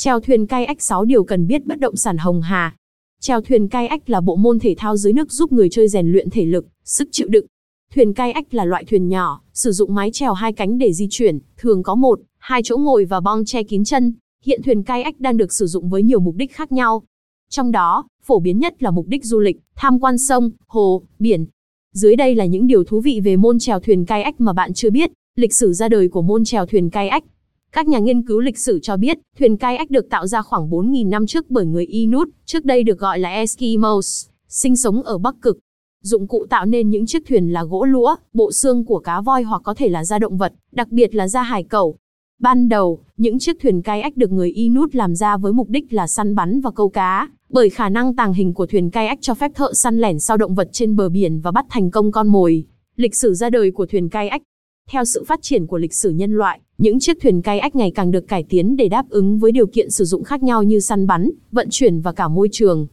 [0.00, 2.76] Chèo thuyền cai ếch 6 điều cần biết bất động sản Hồng Hà.
[3.20, 6.12] Chèo thuyền cai ếch là bộ môn thể thao dưới nước giúp người chơi rèn
[6.12, 7.46] luyện thể lực, sức chịu đựng.
[7.94, 11.06] Thuyền cai ếch là loại thuyền nhỏ, sử dụng mái chèo hai cánh để di
[11.10, 14.12] chuyển, thường có một, hai chỗ ngồi và bong che kín chân.
[14.44, 17.02] Hiện thuyền cai ếch đang được sử dụng với nhiều mục đích khác nhau.
[17.50, 21.46] Trong đó, phổ biến nhất là mục đích du lịch, tham quan sông, hồ, biển.
[21.94, 24.74] Dưới đây là những điều thú vị về môn chèo thuyền cai ếch mà bạn
[24.74, 27.24] chưa biết, lịch sử ra đời của môn chèo thuyền cai ếch
[27.72, 30.70] các nhà nghiên cứu lịch sử cho biết, thuyền cai ếch được tạo ra khoảng
[30.70, 35.18] 4.000 năm trước bởi người Inuit, trước đây được gọi là Eskimos, sinh sống ở
[35.18, 35.58] Bắc Cực.
[36.02, 39.42] Dụng cụ tạo nên những chiếc thuyền là gỗ lũa, bộ xương của cá voi
[39.42, 41.96] hoặc có thể là da động vật, đặc biệt là da hải cẩu.
[42.40, 45.92] Ban đầu, những chiếc thuyền cai ếch được người Inuit làm ra với mục đích
[45.92, 49.18] là săn bắn và câu cá, bởi khả năng tàng hình của thuyền cai ếch
[49.20, 52.12] cho phép thợ săn lẻn sau động vật trên bờ biển và bắt thành công
[52.12, 52.64] con mồi.
[52.96, 54.42] Lịch sử ra đời của thuyền cai ếch
[54.90, 58.10] Theo sự phát triển của lịch sử nhân loại, những chiếc thuyền kayak ngày càng
[58.10, 61.06] được cải tiến để đáp ứng với điều kiện sử dụng khác nhau như săn
[61.06, 62.86] bắn, vận chuyển và cả môi trường.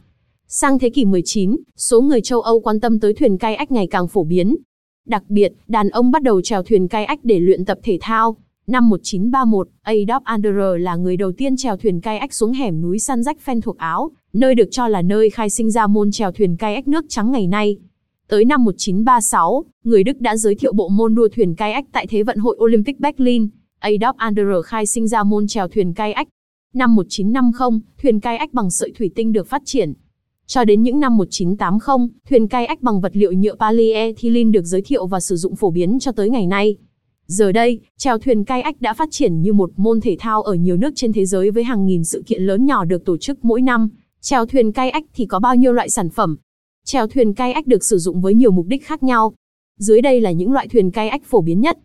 [0.48, 4.08] Sang thế kỷ 19, số người châu Âu quan tâm tới thuyền kayak ngày càng
[4.08, 4.56] phổ biến.
[5.06, 8.36] Đặc biệt, đàn ông bắt đầu trèo thuyền kayak để luyện tập thể thao.
[8.66, 13.22] Năm 1931, Adolf Anderer là người đầu tiên trèo thuyền kayak xuống hẻm núi săn
[13.22, 16.56] Rách Phen thuộc Áo, nơi được cho là nơi khai sinh ra môn trèo thuyền
[16.56, 17.76] kayak nước trắng ngày nay.
[18.28, 22.22] Tới năm 1936, người Đức đã giới thiệu bộ môn đua thuyền kayak tại Thế
[22.22, 23.48] vận hội Olympic Berlin.
[23.80, 26.28] Adolf Anderer khai sinh ra môn chèo thuyền kayak.
[26.74, 29.92] Năm 1950, thuyền kayak bằng sợi thủy tinh được phát triển.
[30.46, 35.06] Cho đến những năm 1980, thuyền kayak bằng vật liệu nhựa polyethylene được giới thiệu
[35.06, 36.76] và sử dụng phổ biến cho tới ngày nay.
[37.26, 40.76] Giờ đây, chèo thuyền kayak đã phát triển như một môn thể thao ở nhiều
[40.76, 43.62] nước trên thế giới với hàng nghìn sự kiện lớn nhỏ được tổ chức mỗi
[43.62, 43.88] năm.
[44.20, 46.36] Chèo thuyền kayak thì có bao nhiêu loại sản phẩm?
[46.84, 49.32] Chèo thuyền kayak được sử dụng với nhiều mục đích khác nhau.
[49.78, 51.78] Dưới đây là những loại thuyền kayak phổ biến nhất.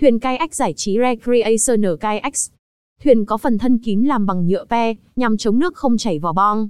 [0.00, 2.50] Thuyền kayak giải trí Recreational Kayaks.
[3.04, 6.32] Thuyền có phần thân kín làm bằng nhựa pe, nhằm chống nước không chảy vào
[6.32, 6.68] bong.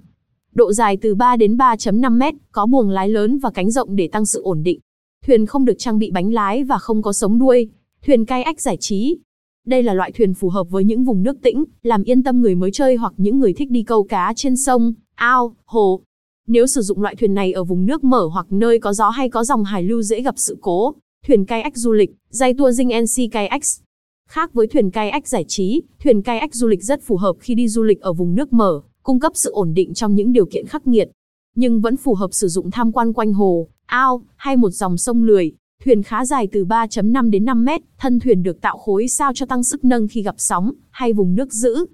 [0.55, 4.09] Độ dài từ 3 đến 3.5 mét, có buồng lái lớn và cánh rộng để
[4.09, 4.81] tăng sự ổn định.
[5.27, 7.69] Thuyền không được trang bị bánh lái và không có sống đuôi.
[8.07, 9.19] Thuyền kayak giải trí.
[9.67, 12.55] Đây là loại thuyền phù hợp với những vùng nước tĩnh, làm yên tâm người
[12.55, 16.01] mới chơi hoặc những người thích đi câu cá trên sông, ao, hồ.
[16.47, 19.29] Nếu sử dụng loại thuyền này ở vùng nước mở hoặc nơi có gió hay
[19.29, 20.95] có dòng hải lưu dễ gặp sự cố,
[21.27, 23.81] thuyền kayak du lịch, dây tour dinh NC Kayaks.
[24.29, 27.69] Khác với thuyền kayak giải trí, thuyền kayak du lịch rất phù hợp khi đi
[27.69, 30.67] du lịch ở vùng nước mở, cung cấp sự ổn định trong những điều kiện
[30.67, 31.11] khắc nghiệt,
[31.55, 35.25] nhưng vẫn phù hợp sử dụng tham quan quanh hồ, ao hay một dòng sông
[35.25, 35.53] lười.
[35.85, 39.47] Thuyền khá dài từ 3.5 đến 5 mét, thân thuyền được tạo khối sao cho
[39.47, 41.87] tăng sức nâng khi gặp sóng hay vùng nước giữ.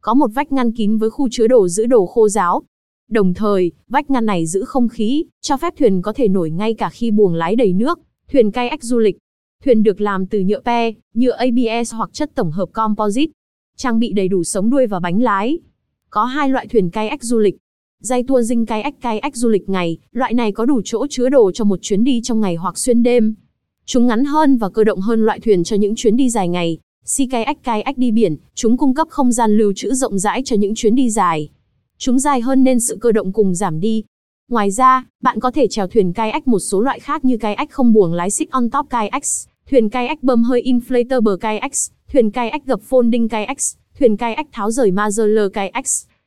[0.00, 2.62] Có một vách ngăn kín với khu chứa đồ giữ đồ khô ráo.
[3.10, 6.74] Đồng thời, vách ngăn này giữ không khí, cho phép thuyền có thể nổi ngay
[6.74, 8.00] cả khi buồng lái đầy nước.
[8.32, 9.18] Thuyền kayak du lịch.
[9.64, 13.32] Thuyền được làm từ nhựa pe, nhựa ABS hoặc chất tổng hợp composite.
[13.76, 15.58] Trang bị đầy đủ sống đuôi và bánh lái.
[16.10, 17.56] Có hai loại thuyền kayak du lịch.
[18.00, 21.52] Dây tour dinh kayak kayak du lịch ngày, loại này có đủ chỗ chứa đồ
[21.52, 23.34] cho một chuyến đi trong ngày hoặc xuyên đêm.
[23.86, 26.78] Chúng ngắn hơn và cơ động hơn loại thuyền cho những chuyến đi dài ngày.
[27.04, 30.56] Sea kayak kayak đi biển, chúng cung cấp không gian lưu trữ rộng rãi cho
[30.56, 31.48] những chuyến đi dài.
[31.98, 34.04] Chúng dài hơn nên sự cơ động cùng giảm đi.
[34.50, 37.92] Ngoài ra, bạn có thể chèo thuyền kayak một số loại khác như kayak không
[37.92, 39.22] buồng lái sit on top kayak
[39.70, 41.72] thuyền kayak bơm hơi inflator bờ kayak
[42.12, 43.56] thuyền kayak gập folding kayak
[43.98, 45.84] thuyền kayak tháo rời Mazeler kayak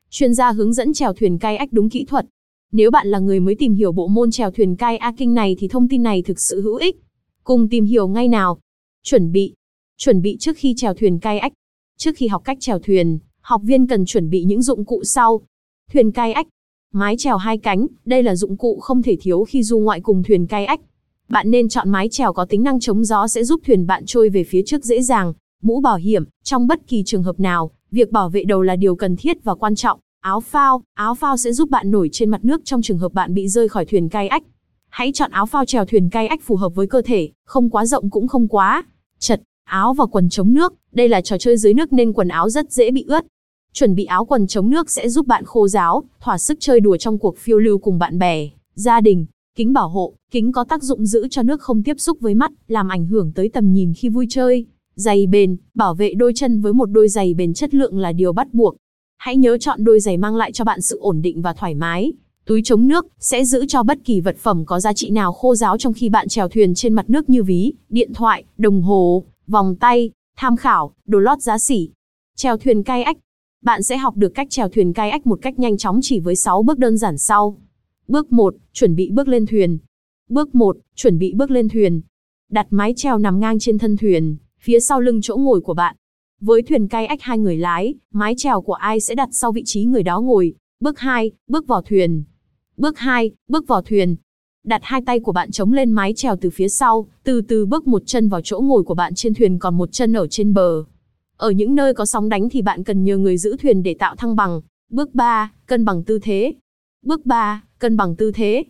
[0.09, 2.25] Chuyên gia hướng dẫn chèo thuyền kayak đúng kỹ thuật.
[2.71, 5.87] Nếu bạn là người mới tìm hiểu bộ môn chèo thuyền kayaking này thì thông
[5.87, 6.95] tin này thực sự hữu ích.
[7.43, 8.59] Cùng tìm hiểu ngay nào.
[9.03, 9.53] Chuẩn bị.
[9.97, 11.53] Chuẩn bị trước khi chèo thuyền kayak.
[11.97, 15.41] Trước khi học cách chèo thuyền, học viên cần chuẩn bị những dụng cụ sau.
[15.93, 16.47] Thuyền kayak.
[16.95, 20.23] Mái chèo hai cánh, đây là dụng cụ không thể thiếu khi du ngoại cùng
[20.23, 20.79] thuyền kayak.
[21.29, 24.29] Bạn nên chọn mái chèo có tính năng chống gió sẽ giúp thuyền bạn trôi
[24.29, 25.33] về phía trước dễ dàng.
[25.61, 28.95] Mũ bảo hiểm, trong bất kỳ trường hợp nào, việc bảo vệ đầu là điều
[28.95, 29.99] cần thiết và quan trọng.
[30.21, 33.33] Áo phao, áo phao sẽ giúp bạn nổi trên mặt nước trong trường hợp bạn
[33.33, 34.43] bị rơi khỏi thuyền kayak.
[34.89, 38.09] Hãy chọn áo phao chèo thuyền kayak phù hợp với cơ thể, không quá rộng
[38.09, 38.83] cũng không quá
[39.19, 39.41] chật.
[39.63, 42.71] Áo và quần chống nước, đây là trò chơi dưới nước nên quần áo rất
[42.71, 43.25] dễ bị ướt.
[43.73, 46.97] Chuẩn bị áo quần chống nước sẽ giúp bạn khô ráo, thỏa sức chơi đùa
[46.97, 49.25] trong cuộc phiêu lưu cùng bạn bè, gia đình.
[49.55, 52.51] Kính bảo hộ, kính có tác dụng giữ cho nước không tiếp xúc với mắt,
[52.67, 54.65] làm ảnh hưởng tới tầm nhìn khi vui chơi.
[54.95, 58.33] Giày bền, bảo vệ đôi chân với một đôi giày bền chất lượng là điều
[58.33, 58.75] bắt buộc.
[59.17, 62.13] Hãy nhớ chọn đôi giày mang lại cho bạn sự ổn định và thoải mái.
[62.45, 65.55] Túi chống nước sẽ giữ cho bất kỳ vật phẩm có giá trị nào khô
[65.55, 69.23] ráo trong khi bạn chèo thuyền trên mặt nước như ví, điện thoại, đồng hồ,
[69.47, 71.89] vòng tay, tham khảo, đồ lót giá xỉ.
[72.35, 73.17] Chèo thuyền kayak.
[73.63, 76.35] Bạn sẽ học được cách chèo thuyền cai ách một cách nhanh chóng chỉ với
[76.35, 77.57] 6 bước đơn giản sau.
[78.07, 79.77] Bước 1, chuẩn bị bước lên thuyền.
[80.29, 82.01] Bước 1, chuẩn bị bước lên thuyền.
[82.51, 85.95] Đặt mái chèo nằm ngang trên thân thuyền, phía sau lưng chỗ ngồi của bạn.
[86.41, 89.63] Với thuyền cai ách hai người lái, mái chèo của ai sẽ đặt sau vị
[89.65, 90.53] trí người đó ngồi.
[90.79, 92.23] Bước 2, bước vào thuyền.
[92.77, 94.15] Bước 2, bước vào thuyền.
[94.63, 97.87] Đặt hai tay của bạn chống lên mái chèo từ phía sau, từ từ bước
[97.87, 100.83] một chân vào chỗ ngồi của bạn trên thuyền còn một chân ở trên bờ.
[101.37, 104.15] Ở những nơi có sóng đánh thì bạn cần nhờ người giữ thuyền để tạo
[104.15, 104.61] thăng bằng.
[104.89, 106.53] Bước 3, cân bằng tư thế.
[107.05, 108.63] Bước 3, cân bằng tư thế.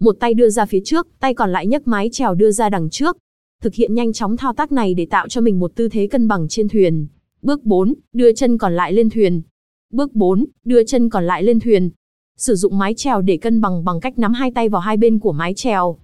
[0.00, 2.90] Một tay đưa ra phía trước, tay còn lại nhấc mái chèo đưa ra đằng
[2.90, 3.16] trước.
[3.62, 6.28] Thực hiện nhanh chóng thao tác này để tạo cho mình một tư thế cân
[6.28, 7.06] bằng trên thuyền.
[7.42, 9.42] Bước 4, đưa chân còn lại lên thuyền.
[9.92, 11.90] Bước 4, đưa chân còn lại lên thuyền.
[12.36, 15.18] Sử dụng mái chèo để cân bằng bằng cách nắm hai tay vào hai bên
[15.18, 15.98] của mái chèo.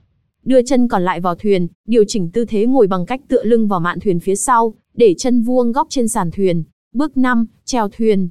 [0.44, 3.68] Đưa chân còn lại vào thuyền, điều chỉnh tư thế ngồi bằng cách tựa lưng
[3.68, 6.64] vào mạn thuyền phía sau, để chân vuông góc trên sàn thuyền.
[6.92, 8.28] Bước 5, treo thuyền.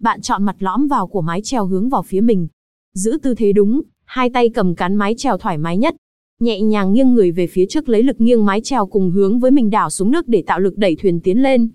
[0.00, 2.48] Bạn chọn mặt lõm vào của mái treo hướng vào phía mình.
[2.94, 5.96] Giữ tư thế đúng, hai tay cầm cán mái treo thoải mái nhất.
[6.40, 9.50] Nhẹ nhàng nghiêng người về phía trước lấy lực nghiêng mái treo cùng hướng với
[9.50, 11.68] mình đảo xuống nước để tạo lực đẩy thuyền tiến lên.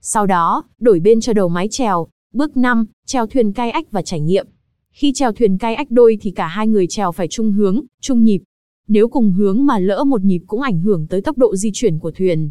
[0.00, 4.02] Sau đó, đổi bên cho đầu mái trèo Bước 5, treo thuyền cai ách và
[4.02, 4.46] trải nghiệm.
[4.92, 8.24] Khi treo thuyền cai ách đôi thì cả hai người trèo phải chung hướng, chung
[8.24, 8.42] nhịp.
[8.88, 11.98] Nếu cùng hướng mà lỡ một nhịp cũng ảnh hưởng tới tốc độ di chuyển
[11.98, 12.50] của thuyền.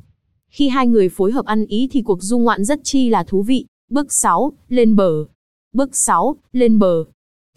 [0.49, 3.43] Khi hai người phối hợp ăn ý thì cuộc du ngoạn rất chi là thú
[3.43, 3.65] vị.
[3.89, 5.25] Bước 6, lên bờ.
[5.73, 7.03] Bước 6, lên bờ.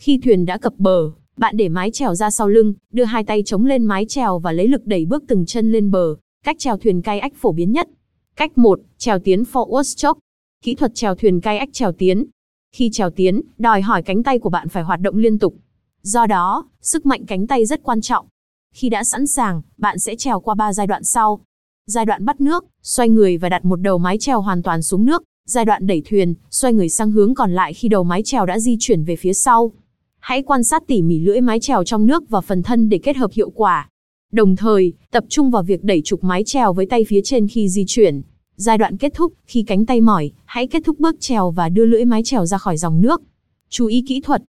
[0.01, 3.43] Khi thuyền đã cập bờ, bạn để mái chèo ra sau lưng, đưa hai tay
[3.47, 6.77] chống lên mái chèo và lấy lực đẩy bước từng chân lên bờ, cách chèo
[6.77, 7.89] thuyền kayak phổ biến nhất.
[8.37, 10.21] Cách 1, chèo tiến forward stroke.
[10.63, 12.27] Kỹ thuật chèo thuyền kayak chèo tiến.
[12.73, 15.55] Khi chèo tiến, đòi hỏi cánh tay của bạn phải hoạt động liên tục.
[16.03, 18.27] Do đó, sức mạnh cánh tay rất quan trọng.
[18.75, 21.41] Khi đã sẵn sàng, bạn sẽ trèo qua 3 giai đoạn sau.
[21.87, 25.05] Giai đoạn bắt nước, xoay người và đặt một đầu mái trèo hoàn toàn xuống
[25.05, 25.23] nước.
[25.47, 28.59] Giai đoạn đẩy thuyền, xoay người sang hướng còn lại khi đầu mái trèo đã
[28.59, 29.73] di chuyển về phía sau.
[30.21, 33.17] Hãy quan sát tỉ mỉ lưỡi mái trèo trong nước và phần thân để kết
[33.17, 33.89] hợp hiệu quả.
[34.33, 37.69] Đồng thời, tập trung vào việc đẩy trục mái trèo với tay phía trên khi
[37.69, 38.23] di chuyển.
[38.57, 41.85] Giai đoạn kết thúc, khi cánh tay mỏi, hãy kết thúc bước trèo và đưa
[41.85, 43.23] lưỡi mái trèo ra khỏi dòng nước.
[43.69, 44.43] Chú ý kỹ thuật.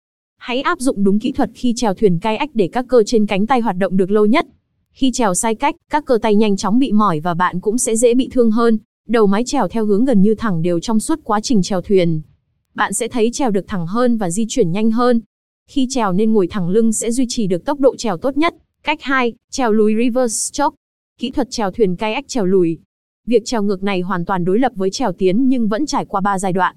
[0.45, 3.47] Hãy áp dụng đúng kỹ thuật khi trèo thuyền kayak để các cơ trên cánh
[3.47, 4.45] tay hoạt động được lâu nhất.
[4.93, 7.95] Khi trèo sai cách, các cơ tay nhanh chóng bị mỏi và bạn cũng sẽ
[7.95, 8.77] dễ bị thương hơn.
[9.07, 12.21] Đầu mái trèo theo hướng gần như thẳng đều trong suốt quá trình trèo thuyền.
[12.75, 15.21] Bạn sẽ thấy trèo được thẳng hơn và di chuyển nhanh hơn.
[15.69, 18.55] Khi trèo nên ngồi thẳng lưng sẽ duy trì được tốc độ trèo tốt nhất.
[18.83, 20.75] Cách 2, trèo lùi reverse stroke.
[21.19, 22.77] Kỹ thuật trèo thuyền kayak trèo lùi.
[23.27, 26.21] Việc trèo ngược này hoàn toàn đối lập với trèo tiến nhưng vẫn trải qua
[26.21, 26.75] 3 giai đoạn.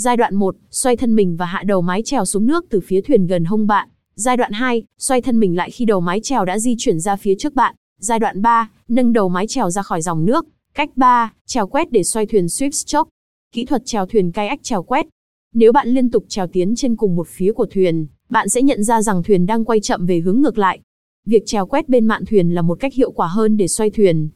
[0.00, 3.00] Giai đoạn 1, xoay thân mình và hạ đầu mái chèo xuống nước từ phía
[3.00, 3.88] thuyền gần hông bạn.
[4.14, 7.16] Giai đoạn 2, xoay thân mình lại khi đầu mái chèo đã di chuyển ra
[7.16, 7.74] phía trước bạn.
[7.98, 10.46] Giai đoạn 3, nâng đầu mái chèo ra khỏi dòng nước.
[10.74, 13.10] Cách 3, chèo quét để xoay thuyền sweep stroke.
[13.52, 15.06] Kỹ thuật chèo thuyền kayak chèo quét.
[15.54, 18.84] Nếu bạn liên tục chèo tiến trên cùng một phía của thuyền, bạn sẽ nhận
[18.84, 20.80] ra rằng thuyền đang quay chậm về hướng ngược lại.
[21.26, 24.28] Việc chèo quét bên mạn thuyền là một cách hiệu quả hơn để xoay thuyền.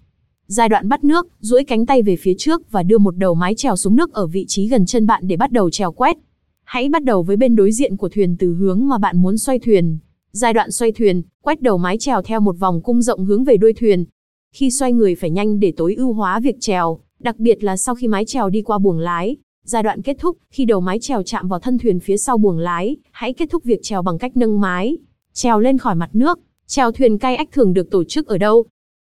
[0.52, 3.54] Giai đoạn bắt nước, duỗi cánh tay về phía trước và đưa một đầu mái
[3.54, 6.16] chèo xuống nước ở vị trí gần chân bạn để bắt đầu trèo quét.
[6.64, 9.58] Hãy bắt đầu với bên đối diện của thuyền từ hướng mà bạn muốn xoay
[9.58, 9.98] thuyền.
[10.32, 13.56] Giai đoạn xoay thuyền, quét đầu mái chèo theo một vòng cung rộng hướng về
[13.56, 14.04] đuôi thuyền.
[14.52, 17.94] Khi xoay người phải nhanh để tối ưu hóa việc trèo, đặc biệt là sau
[17.94, 19.36] khi mái chèo đi qua buồng lái.
[19.64, 22.58] Giai đoạn kết thúc, khi đầu mái chèo chạm vào thân thuyền phía sau buồng
[22.58, 24.96] lái, hãy kết thúc việc chèo bằng cách nâng mái,
[25.32, 26.38] chèo lên khỏi mặt nước.
[26.66, 28.64] Chèo thuyền kayak thường được tổ chức ở đâu?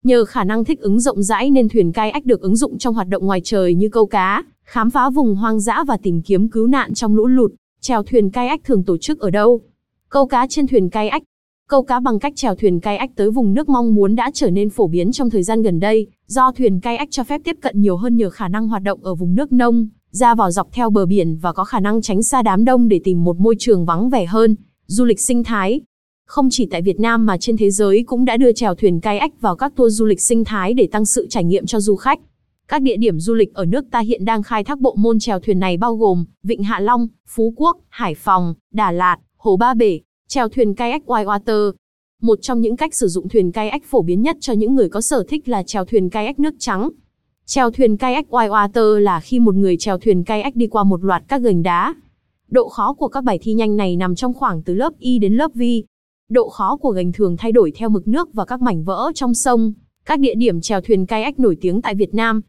[0.07, 3.09] Nhờ khả năng thích ứng rộng rãi nên thuyền kayak được ứng dụng trong hoạt
[3.09, 6.67] động ngoài trời như câu cá, khám phá vùng hoang dã và tìm kiếm cứu
[6.67, 7.53] nạn trong lũ lụt.
[7.81, 9.61] Chèo thuyền kayak thường tổ chức ở đâu?
[10.09, 11.23] Câu cá trên thuyền kayak.
[11.69, 14.71] Câu cá bằng cách chèo thuyền kayak tới vùng nước mong muốn đã trở nên
[14.71, 17.97] phổ biến trong thời gian gần đây, do thuyền kayak cho phép tiếp cận nhiều
[17.97, 21.07] hơn nhờ khả năng hoạt động ở vùng nước nông, ra vào dọc theo bờ
[21.07, 24.11] biển và có khả năng tránh xa đám đông để tìm một môi trường vắng
[24.11, 24.57] vẻ hơn.
[24.87, 25.81] Du lịch sinh thái
[26.33, 29.41] không chỉ tại Việt Nam mà trên thế giới cũng đã đưa chèo thuyền kayak
[29.41, 32.21] vào các tour du lịch sinh thái để tăng sự trải nghiệm cho du khách.
[32.69, 35.41] Các địa điểm du lịch ở nước ta hiện đang khai thác bộ môn chèo
[35.41, 39.75] thuyền này bao gồm Vịnh Hạ Long, Phú Quốc, Hải Phòng, Đà Lạt, Hồ Ba
[39.75, 41.73] Bể, chèo thuyền kayak whitewater.
[42.23, 45.01] Một trong những cách sử dụng thuyền kayak phổ biến nhất cho những người có
[45.01, 46.89] sở thích là chèo thuyền kayak nước trắng.
[47.47, 51.23] Chèo thuyền kayak whitewater là khi một người chèo thuyền kayak đi qua một loạt
[51.29, 51.95] các gành đá.
[52.51, 55.35] Độ khó của các bài thi nhanh này nằm trong khoảng từ lớp Y đến
[55.35, 55.63] lớp V.
[56.33, 59.35] Độ khó của gành thường thay đổi theo mực nước và các mảnh vỡ trong
[59.35, 59.73] sông.
[60.05, 62.41] Các địa điểm chèo thuyền kayak nổi tiếng tại Việt Nam.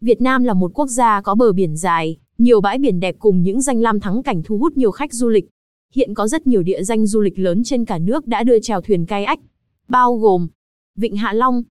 [0.00, 3.42] Việt Nam là một quốc gia có bờ biển dài, nhiều bãi biển đẹp cùng
[3.42, 5.48] những danh lam thắng cảnh thu hút nhiều khách du lịch.
[5.94, 8.80] Hiện có rất nhiều địa danh du lịch lớn trên cả nước đã đưa chèo
[8.80, 9.38] thuyền kayak,
[9.88, 10.48] bao gồm
[10.96, 11.62] Vịnh Hạ Long,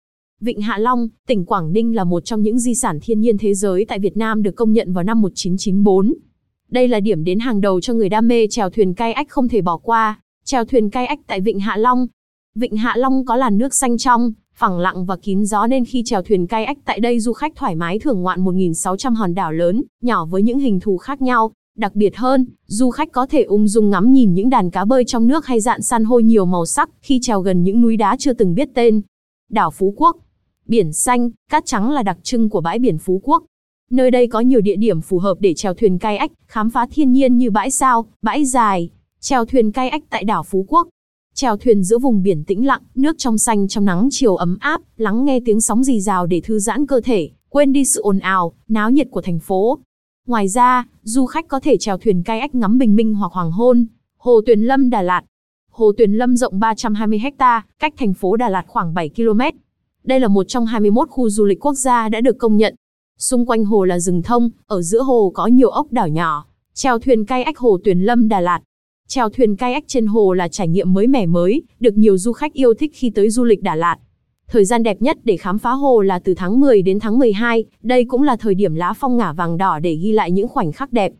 [0.42, 3.54] Vịnh Hạ Long, tỉnh Quảng Ninh là một trong những di sản thiên nhiên thế
[3.54, 6.14] giới tại Việt Nam được công nhận vào năm 1994.
[6.70, 9.62] Đây là điểm đến hàng đầu cho người đam mê chèo thuyền kayak không thể
[9.62, 10.22] bỏ qua.
[10.46, 12.08] Chèo thuyền kayak tại Vịnh Hạ Long.
[12.56, 16.04] Vịnh Hạ Long có làn nước xanh trong, phẳng lặng và kín gió nên khi
[16.06, 19.84] chèo thuyền kayak tại đây du khách thoải mái thưởng ngoạn 1.600 hòn đảo lớn,
[20.02, 21.52] nhỏ với những hình thù khác nhau.
[21.78, 25.06] Đặc biệt hơn, du khách có thể ung dung ngắm nhìn những đàn cá bơi
[25.06, 28.16] trong nước hay dạn san hô nhiều màu sắc khi trèo gần những núi đá
[28.20, 29.02] chưa từng biết tên.
[29.50, 30.18] Đảo Phú Quốc
[30.68, 33.44] Biển xanh, cát trắng là đặc trưng của bãi biển Phú Quốc.
[33.92, 37.12] Nơi đây có nhiều địa điểm phù hợp để chèo thuyền kayak, khám phá thiên
[37.12, 38.90] nhiên như bãi sao, bãi dài,
[39.24, 40.88] chèo thuyền kayak tại đảo Phú Quốc.
[41.34, 44.82] Chèo thuyền giữa vùng biển tĩnh lặng, nước trong xanh trong nắng chiều ấm áp,
[44.98, 48.20] lắng nghe tiếng sóng rì rào để thư giãn cơ thể, quên đi sự ồn
[48.20, 49.80] ào, náo nhiệt của thành phố.
[50.28, 53.86] Ngoài ra, du khách có thể chèo thuyền kayak ngắm bình minh hoặc hoàng hôn.
[54.18, 55.22] Hồ Tuyền Lâm Đà Lạt
[55.72, 59.42] Hồ Tuyền Lâm rộng 320 ha, cách thành phố Đà Lạt khoảng 7 km.
[60.04, 62.76] Đây là một trong 21 khu du lịch quốc gia đã được công nhận.
[63.18, 66.46] Xung quanh hồ là rừng thông, ở giữa hồ có nhiều ốc đảo nhỏ.
[66.74, 68.62] Chèo thuyền cay ách Hồ Tuyền Lâm Đà Lạt
[69.14, 72.54] Chèo thuyền kayak trên hồ là trải nghiệm mới mẻ mới, được nhiều du khách
[72.54, 73.98] yêu thích khi tới du lịch Đà Lạt.
[74.48, 77.66] Thời gian đẹp nhất để khám phá hồ là từ tháng 10 đến tháng 12,
[77.82, 80.72] đây cũng là thời điểm lá phong ngả vàng đỏ để ghi lại những khoảnh
[80.72, 81.12] khắc đẹp.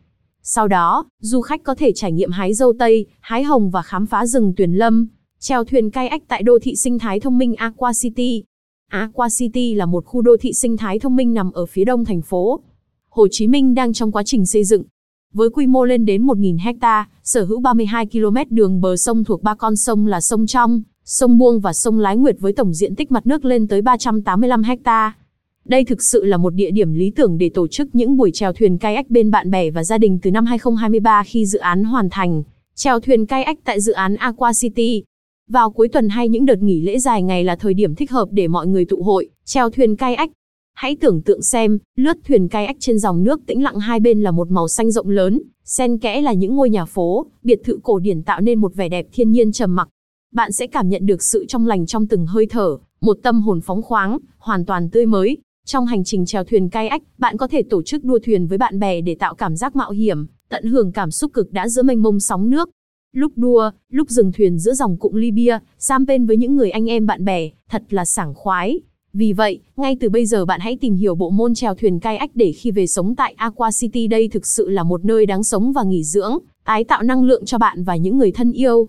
[0.42, 4.06] Sau đó, du khách có thể trải nghiệm hái dâu tây, hái hồng và khám
[4.06, 5.08] phá rừng tuyền lâm.
[5.38, 8.44] Chèo thuyền kayak tại đô thị sinh thái thông minh Aqua City.
[8.88, 12.04] Aqua City là một khu đô thị sinh thái thông minh nằm ở phía đông
[12.04, 12.60] thành phố.
[13.08, 14.82] Hồ Chí Minh đang trong quá trình xây dựng,
[15.32, 19.42] với quy mô lên đến 1.000 hecta, sở hữu 32 km đường bờ sông thuộc
[19.42, 22.94] ba con sông là sông Trong, sông Buông và sông Lái Nguyệt với tổng diện
[22.94, 25.12] tích mặt nước lên tới 385 hecta.
[25.64, 28.52] Đây thực sự là một địa điểm lý tưởng để tổ chức những buổi chèo
[28.52, 32.10] thuyền kayak bên bạn bè và gia đình từ năm 2023 khi dự án hoàn
[32.10, 32.42] thành.
[32.74, 35.04] Chèo thuyền kayak tại dự án Aqua City.
[35.48, 38.28] Vào cuối tuần hay những đợt nghỉ lễ dài ngày là thời điểm thích hợp
[38.30, 40.30] để mọi người tụ hội, chèo thuyền kayak,
[40.74, 44.30] Hãy tưởng tượng xem, lướt thuyền kayak trên dòng nước tĩnh lặng hai bên là
[44.30, 47.98] một màu xanh rộng lớn, xen kẽ là những ngôi nhà phố, biệt thự cổ
[47.98, 49.88] điển tạo nên một vẻ đẹp thiên nhiên trầm mặc.
[50.32, 53.60] Bạn sẽ cảm nhận được sự trong lành trong từng hơi thở, một tâm hồn
[53.60, 55.38] phóng khoáng, hoàn toàn tươi mới.
[55.66, 58.78] Trong hành trình chèo thuyền kayak, bạn có thể tổ chức đua thuyền với bạn
[58.78, 62.02] bè để tạo cảm giác mạo hiểm, tận hưởng cảm xúc cực đã giữa mênh
[62.02, 62.70] mông sóng nước.
[63.14, 66.90] Lúc đua, lúc dừng thuyền giữa dòng cụm Libya, sam bên với những người anh
[66.90, 68.80] em bạn bè, thật là sảng khoái.
[69.14, 72.30] Vì vậy, ngay từ bây giờ bạn hãy tìm hiểu bộ môn chèo thuyền kayak
[72.34, 75.72] để khi về sống tại Aqua City đây thực sự là một nơi đáng sống
[75.72, 78.88] và nghỉ dưỡng, tái tạo năng lượng cho bạn và những người thân yêu.